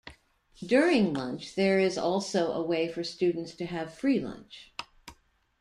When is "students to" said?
3.03-3.67